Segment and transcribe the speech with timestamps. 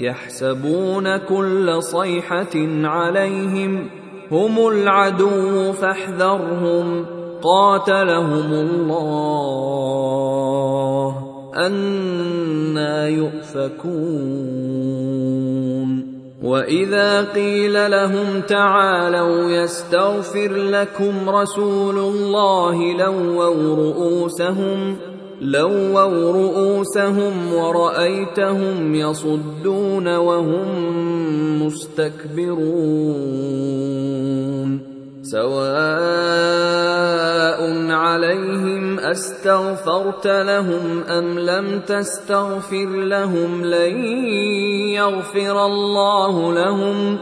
[0.00, 2.54] يحسبون كل صيحة
[2.84, 3.90] عليهم
[4.30, 7.06] هم العدو فاحذرهم
[7.42, 9.88] قاتلهم الله
[11.56, 14.58] أنا يؤفكون
[16.42, 24.96] وإذا قيل لهم تعالوا يستغفر لكم رسول الله لووا رؤوسهم
[25.40, 30.66] لووا رؤوسهم ورأيتهم يصدون وهم
[31.62, 33.18] مستكبرون
[35.22, 35.58] سواء
[37.90, 44.04] عليهم أستغفرت لهم أم لم تستغفر لهم لن
[44.94, 47.18] يغفر الله لهم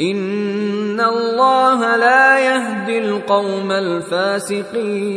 [0.00, 5.16] إن الله لا يهدي القوم الفاسقين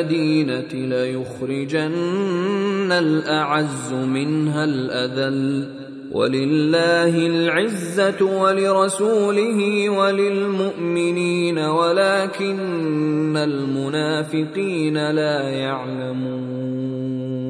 [0.00, 5.68] المدينة ليخرجن الأعز منها الأذل
[6.12, 17.49] ولله العزة ولرسوله وللمؤمنين ولكن المنافقين لا يعلمون.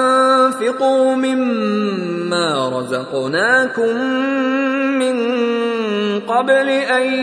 [0.71, 3.97] وانفقوا مما رزقناكم
[4.99, 5.15] من
[6.19, 7.13] قبل أن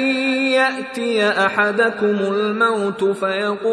[0.53, 3.69] يأتي أحدكم الموت فيقول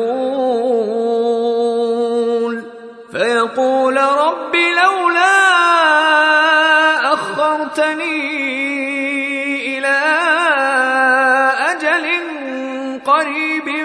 [3.12, 5.36] فيقول رب لولا
[7.14, 8.46] أخرتني
[9.78, 9.98] إلى
[11.72, 12.06] أجل
[13.06, 13.85] قريب